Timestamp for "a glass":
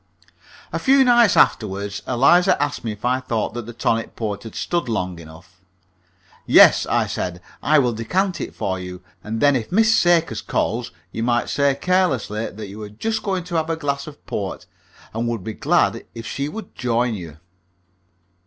13.69-14.07